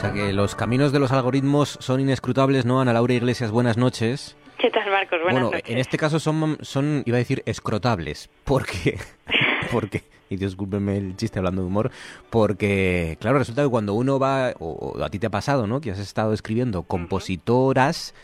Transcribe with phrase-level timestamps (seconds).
[0.00, 2.80] sea que los caminos de los algoritmos son inescrutables, ¿no?
[2.80, 4.34] Ana Laura Iglesias, buenas noches.
[4.56, 5.18] ¿Qué tal, Marcos?
[5.22, 5.70] Buenas bueno, noches.
[5.70, 8.30] en este caso son, son, iba a decir, escrotables.
[8.44, 8.98] Porque,
[9.70, 11.90] porque, y discúlpenme el chiste hablando de humor,
[12.30, 15.82] porque, claro, resulta que cuando uno va, o, o a ti te ha pasado, ¿no?
[15.82, 18.14] Que has estado escribiendo compositoras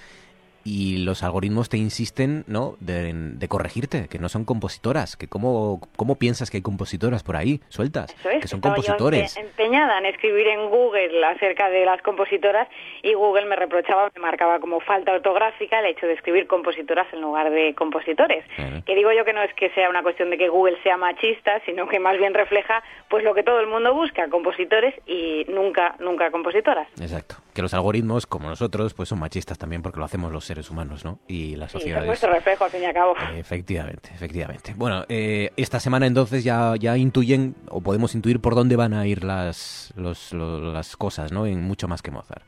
[0.67, 2.75] y los algoritmos te insisten, ¿no?
[2.81, 7.37] De, de corregirte, que no son compositoras, que cómo, cómo piensas que hay compositoras por
[7.37, 9.37] ahí, sueltas, Eso es, que son yo compositores.
[9.37, 12.67] empe- empeñada en escribir en Google acerca de las compositoras
[13.05, 17.21] y Google me reprochaba, me marcaba como falta ortográfica el hecho de escribir compositoras en
[17.21, 18.45] lugar de compositores.
[18.85, 21.61] Que digo yo que no es que sea una cuestión de que Google sea machista,
[21.65, 25.95] sino que más bien refleja pues lo que todo el mundo busca, compositores y nunca,
[26.01, 26.89] nunca compositoras.
[27.01, 27.37] Exacto.
[27.57, 31.07] Que los algoritmos, como nosotros, pues son machistas también porque lo hacemos los seres humanos,
[31.07, 31.21] ¿no?
[31.27, 32.07] Y las Sí, es sociedades.
[32.07, 33.15] nuestro reflejo al fin y al cabo.
[33.35, 34.75] Efectivamente, efectivamente.
[34.77, 39.07] Bueno, eh, esta semana entonces ya, ya intuyen, o podemos intuir por dónde van a
[39.07, 41.47] ir las, los- lo- las cosas, ¿no?
[41.47, 42.45] En mucho más que Mozart.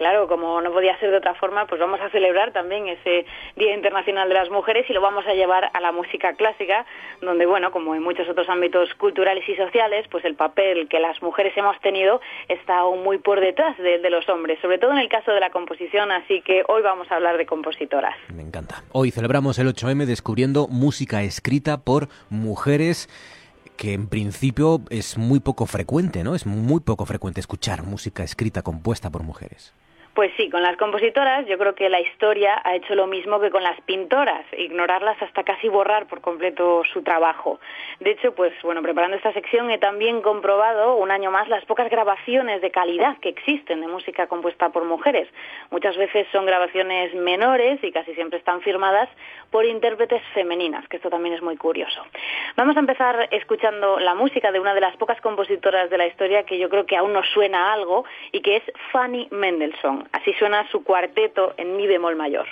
[0.00, 3.74] Claro, como no podía ser de otra forma, pues vamos a celebrar también ese Día
[3.74, 6.86] Internacional de las Mujeres y lo vamos a llevar a la música clásica,
[7.20, 11.20] donde, bueno, como en muchos otros ámbitos culturales y sociales, pues el papel que las
[11.20, 15.10] mujeres hemos tenido está aún muy por detrás de los hombres, sobre todo en el
[15.10, 18.16] caso de la composición, así que hoy vamos a hablar de compositoras.
[18.34, 18.82] Me encanta.
[18.92, 23.10] Hoy celebramos el 8M descubriendo música escrita por mujeres
[23.76, 26.34] que en principio es muy poco frecuente, ¿no?
[26.34, 29.74] Es muy poco frecuente escuchar música escrita compuesta por mujeres.
[30.20, 33.48] Pues sí, con las compositoras yo creo que la historia ha hecho lo mismo que
[33.48, 37.58] con las pintoras, ignorarlas hasta casi borrar por completo su trabajo.
[38.00, 41.88] De hecho, pues bueno, preparando esta sección he también comprobado un año más las pocas
[41.88, 45.26] grabaciones de calidad que existen de música compuesta por mujeres.
[45.70, 49.08] Muchas veces son grabaciones menores y casi siempre están firmadas
[49.50, 52.04] por intérpretes femeninas, que esto también es muy curioso.
[52.56, 56.44] Vamos a empezar escuchando la música de una de las pocas compositoras de la historia
[56.44, 60.09] que yo creo que aún nos suena algo y que es Fanny Mendelssohn.
[60.12, 62.46] Así suena su cuarteto en mi bemol mayor.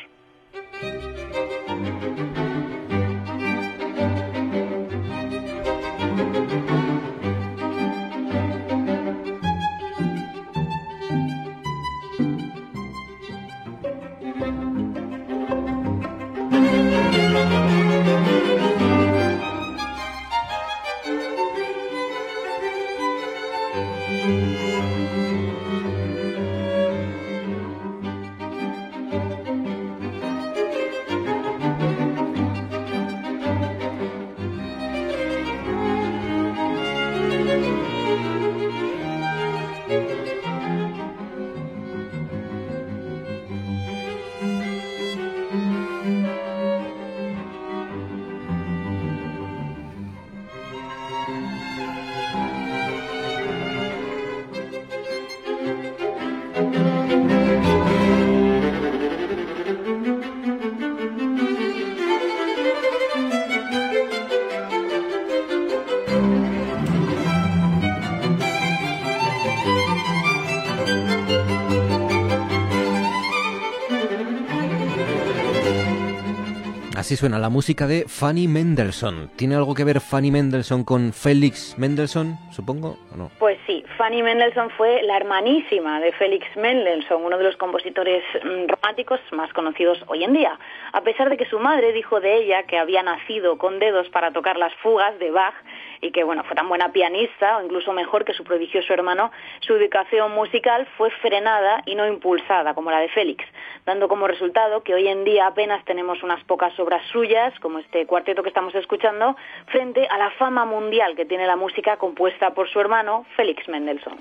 [77.09, 79.31] Así suena la música de Fanny Mendelssohn.
[79.35, 83.31] ¿Tiene algo que ver Fanny Mendelssohn con Félix Mendelssohn, supongo, o no?
[83.39, 88.69] Pues sí, Fanny Mendelssohn fue la hermanísima de Félix Mendelssohn, uno de los compositores mm,
[88.69, 90.59] románticos más conocidos hoy en día.
[90.93, 94.31] A pesar de que su madre dijo de ella que había nacido con dedos para
[94.33, 95.55] tocar las fugas de Bach
[96.01, 99.31] y que bueno, fue tan buena pianista o incluso mejor que su prodigioso hermano,
[99.61, 103.45] su educación musical fue frenada y no impulsada como la de Félix,
[103.85, 108.07] dando como resultado que hoy en día apenas tenemos unas pocas obras suyas, como este
[108.07, 109.37] cuarteto que estamos escuchando,
[109.67, 114.19] frente a la fama mundial que tiene la música compuesta por su hermano Félix Mendelssohn.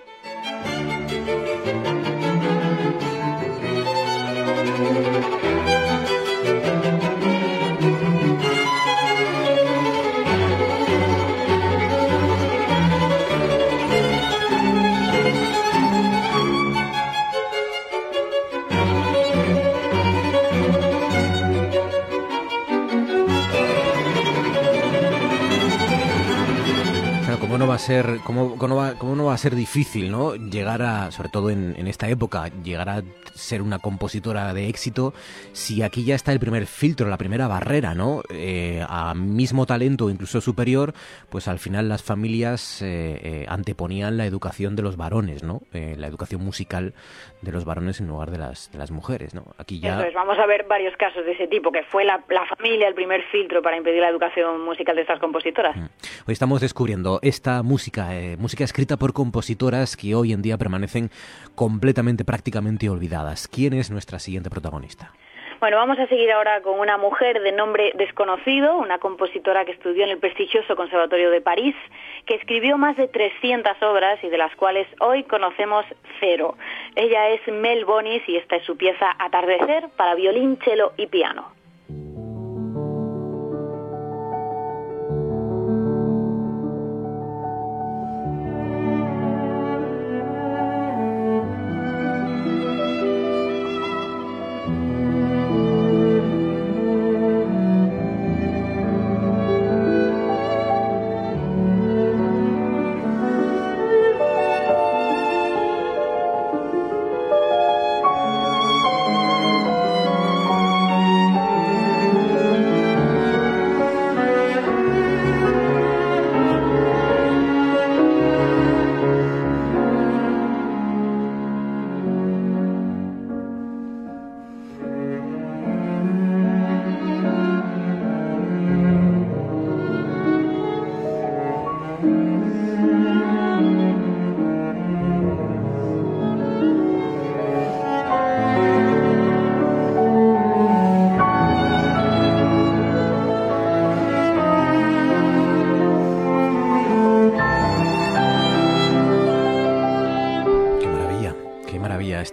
[27.58, 30.36] ¿Cómo no va a ser, cómo, cómo va, cómo no va a ser difícil, ¿no?
[30.36, 33.02] Llegar a, sobre todo en, en esta época, llegar a
[33.34, 35.16] ser una compositora de éxito,
[35.54, 38.22] si aquí ya está el primer filtro, la primera barrera, ¿no?
[38.30, 40.94] Eh, a mismo talento, incluso superior,
[41.30, 45.64] pues al final las familias eh, eh, anteponían la educación de los varones, ¿no?
[45.74, 46.94] Eh, la educación musical
[47.42, 49.46] de los varones en lugar de las, de las mujeres, ¿no?
[49.58, 49.98] Aquí ya...
[49.98, 52.88] Eso es, vamos a ver varios casos de ese tipo, que fue la, la familia
[52.88, 55.76] el primer filtro para impedir la educación musical de estas compositoras.
[55.76, 61.10] Hoy estamos descubriendo esta música eh, música escrita por compositoras que hoy en día permanecen
[61.56, 63.48] completamente, prácticamente olvidadas.
[63.48, 65.14] ¿Quién es nuestra siguiente protagonista?
[65.60, 70.04] Bueno, vamos a seguir ahora con una mujer de nombre desconocido, una compositora que estudió
[70.04, 71.76] en el prestigioso Conservatorio de París,
[72.28, 75.84] que escribió más de 300 obras y de las cuales hoy conocemos
[76.20, 76.56] cero.
[76.96, 81.57] Ella es Mel Bonis y esta es su pieza Atardecer para violín, cello y piano.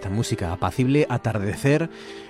[0.09, 1.89] Música, apacible atardecer,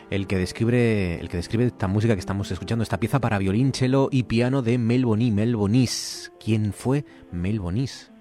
[0.09, 3.73] el que describe el que describe esta música que estamos escuchando, esta pieza para violín,
[3.73, 5.33] cello y piano de Mel Bonis.
[5.33, 8.11] Mel Bonis, ¿quién fue Mel Bonis?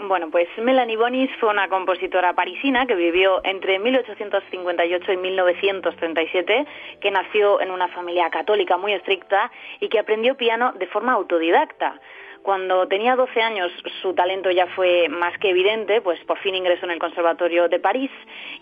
[0.00, 6.66] Bueno, pues Melanie Bonis fue una compositora parisina que vivió entre 1858 y 1937,
[7.00, 9.50] que nació en una familia católica muy estricta
[9.80, 12.00] y que aprendió piano de forma autodidacta.
[12.48, 16.86] Cuando tenía 12 años su talento ya fue más que evidente, pues por fin ingresó
[16.86, 18.10] en el Conservatorio de París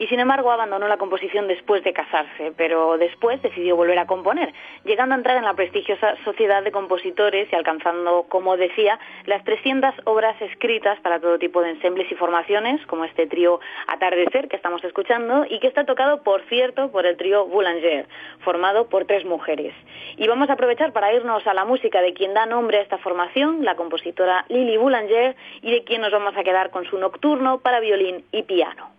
[0.01, 4.53] y sin embargo abandonó la composición después de casarse, pero después decidió volver a componer,
[4.85, 9.95] llegando a entrar en la prestigiosa Sociedad de Compositores y alcanzando, como decía, las 300
[10.03, 14.83] obras escritas para todo tipo de ensembles y formaciones, como este trío Atardecer que estamos
[14.83, 18.09] escuchando y que está tocado, por cierto, por el trío Boulanger,
[18.41, 19.75] formado por tres mujeres.
[20.17, 22.99] Y vamos a aprovechar para irnos a la música de quien da nombre a esta
[22.99, 27.59] formación, la compositora Lily Boulanger, y de quien nos vamos a quedar con su nocturno
[27.59, 28.96] para violín y piano.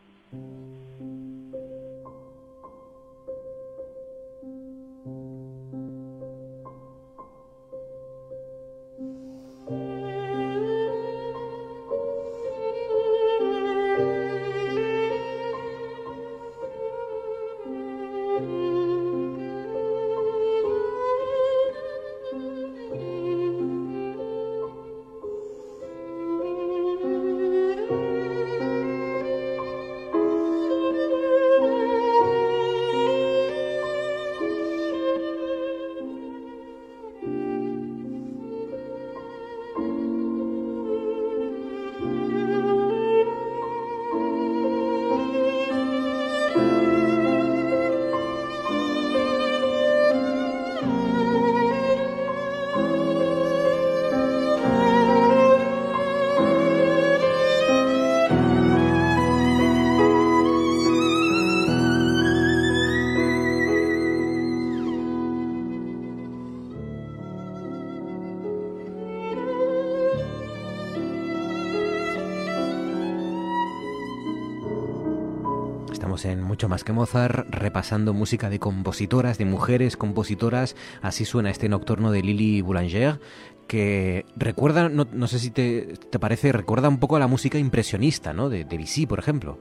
[76.26, 80.76] En Mucho más que Mozart, repasando música de compositoras, de mujeres compositoras.
[81.02, 83.20] Así suena este nocturno de Lily Boulanger,
[83.68, 88.50] que recuerda, no, sé si te, parece, recuerda un poco a la música impresionista, ¿no?
[88.50, 89.58] De, Debussy, por ejemplo.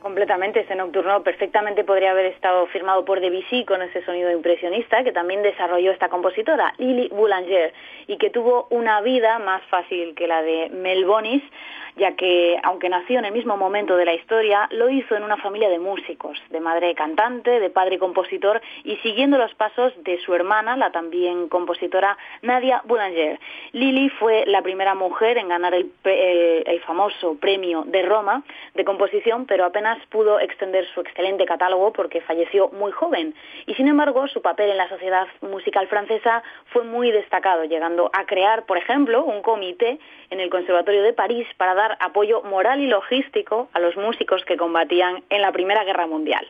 [0.00, 5.12] Completamente, este nocturno perfectamente podría haber estado firmado por Debussy con ese sonido impresionista que
[5.12, 7.74] también desarrolló esta compositora, Lily Boulanger,
[8.06, 11.42] y que tuvo una vida más fácil que la de Mel Bonis,
[11.96, 15.36] ya que, aunque nació en el mismo momento de la historia, lo hizo en una
[15.36, 20.34] familia de músicos, de madre cantante, de padre compositor y siguiendo los pasos de su
[20.34, 23.38] hermana, la también compositora Nadia Boulanger.
[23.72, 28.42] Lili fue la primera mujer en ganar el, el famoso premio de Roma
[28.74, 33.34] de composición, pero apenas pudo extender su excelente catálogo porque falleció muy joven.
[33.66, 36.42] Y sin embargo, su papel en la sociedad musical francesa
[36.72, 39.98] fue muy destacado, llegando a crear, por ejemplo, un comité
[40.30, 44.56] en el Conservatorio de París para dar apoyo moral y logístico a los músicos que
[44.56, 46.46] combatían en la Primera Guerra Mundial.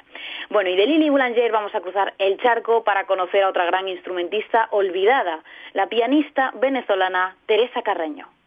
[0.48, 3.86] Bueno, y de Lili Boulanger vamos a cruzar el charco para conocer a otra gran
[3.88, 8.39] instrumentista olvidada, la pianista venezolana Teresa Carreño.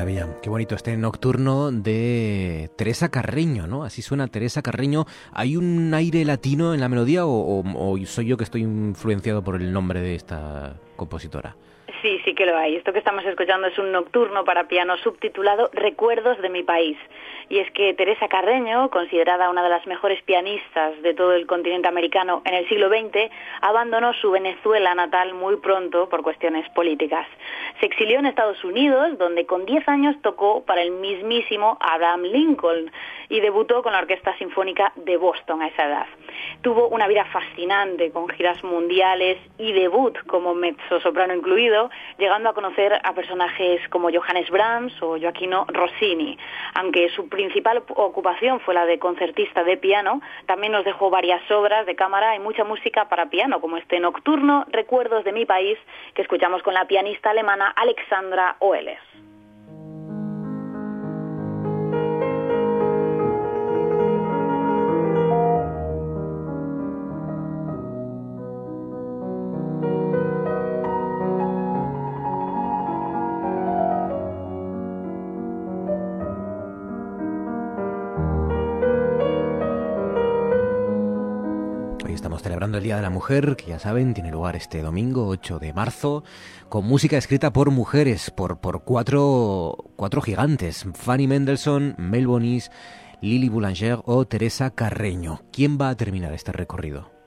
[0.00, 3.84] Maravilla, qué bonito este nocturno de Teresa Carreño, ¿no?
[3.84, 5.04] Así suena Teresa Carreño.
[5.30, 9.56] ¿Hay un aire latino en la melodía o, o soy yo que estoy influenciado por
[9.56, 11.54] el nombre de esta compositora?
[12.00, 12.76] Sí, sí que lo hay.
[12.76, 16.96] Esto que estamos escuchando es un nocturno para piano subtitulado Recuerdos de mi país.
[17.50, 21.88] Y es que Teresa Carreño, considerada una de las mejores pianistas de todo el continente
[21.88, 23.28] americano en el siglo XX,
[23.60, 27.26] abandonó su Venezuela natal muy pronto por cuestiones políticas.
[27.80, 32.92] Se exilió en Estados Unidos, donde con 10 años tocó para el mismísimo Abraham Lincoln
[33.28, 36.06] y debutó con la Orquesta Sinfónica de Boston a esa edad.
[36.62, 43.00] Tuvo una vida fascinante, con giras mundiales y debut como mezzo-soprano incluido, llegando a conocer
[43.02, 46.38] a personajes como Johannes Brahms o Joaquino Rossini.
[46.74, 51.86] Aunque su principal ocupación fue la de concertista de piano, también nos dejó varias obras
[51.86, 55.78] de cámara y mucha música para piano, como este Nocturno, Recuerdos de mi país,
[56.12, 58.98] que escuchamos con la pianista alemana Alexandra Oeller.
[82.78, 86.24] El Día de la Mujer, que ya saben, tiene lugar este domingo 8 de marzo,
[86.68, 92.70] con música escrita por mujeres, por, por cuatro, cuatro gigantes, Fanny Mendelssohn, Mel Bonis,
[93.20, 95.42] Lily Boulanger o Teresa Carreño.
[95.52, 97.19] ¿Quién va a terminar este recorrido?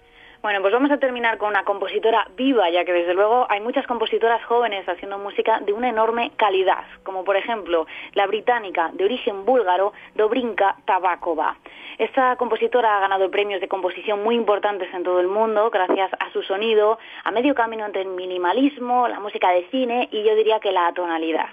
[0.43, 3.87] Bueno, pues vamos a terminar con una compositora viva, ya que desde luego hay muchas
[3.87, 9.45] compositoras jóvenes haciendo música de una enorme calidad, como por ejemplo la británica de origen
[9.45, 11.55] búlgaro Dobrinka Tabakova.
[11.97, 16.29] Esta compositora ha ganado premios de composición muy importantes en todo el mundo gracias a
[16.33, 20.59] su sonido, a medio camino entre el minimalismo, la música de cine y yo diría
[20.59, 21.47] que la tonalidad.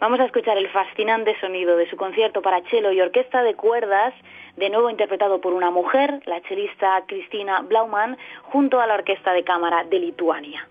[0.00, 4.14] Vamos a escuchar el fascinante sonido de su concierto para cello y orquesta de cuerdas,
[4.56, 9.44] de nuevo interpretado por una mujer, la chelista Cristina Blaumann, junto a la orquesta de
[9.44, 10.68] cámara de Lituania.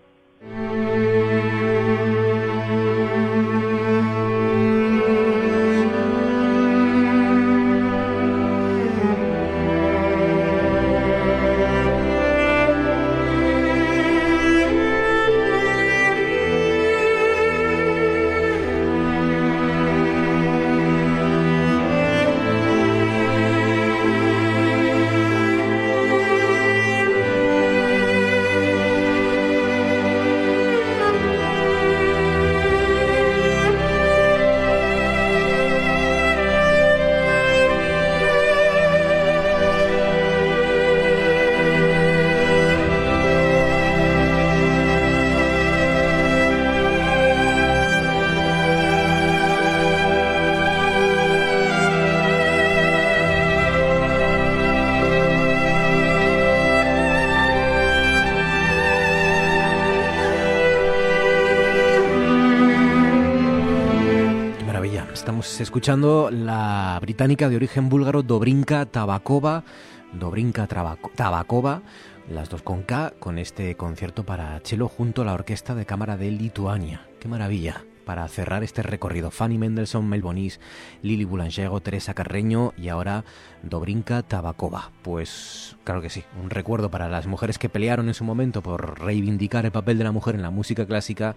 [65.74, 69.64] Escuchando la británica de origen búlgaro Dobrinka Tabakova,
[70.12, 71.82] Dobrinka Tabakova,
[72.30, 76.16] las dos con K, con este concierto para cello junto a la Orquesta de Cámara
[76.16, 77.08] de Lituania.
[77.18, 77.82] ¡Qué maravilla!
[78.04, 79.30] Para cerrar este recorrido.
[79.30, 80.60] Fanny Mendelssohn, Mel Bonis,
[81.02, 83.24] Lili Boulanger, Teresa Carreño y ahora
[83.62, 84.90] Dobrinka Tabakova.
[85.02, 89.00] Pues claro que sí, un recuerdo para las mujeres que pelearon en su momento por
[89.00, 91.36] reivindicar el papel de la mujer en la música clásica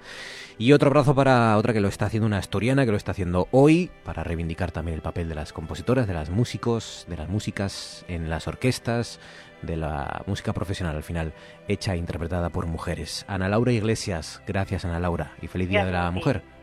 [0.57, 3.47] y otro abrazo para otra que lo está haciendo una historiana que lo está haciendo
[3.51, 8.05] hoy para reivindicar también el papel de las compositoras, de las músicos, de las músicas
[8.07, 9.19] en las orquestas,
[9.61, 11.33] de la música profesional al final
[11.67, 13.25] hecha e interpretada por mujeres.
[13.27, 16.56] Ana Laura Iglesias, gracias Ana Laura y feliz Día de la Mujer.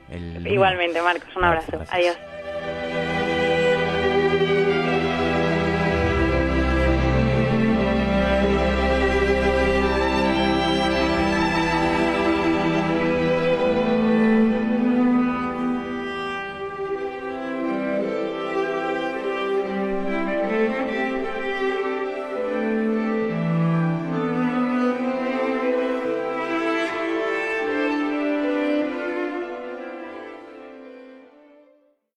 [0.44, 1.82] Igualmente, Marcos, un abrazo.
[1.90, 2.16] Adiós.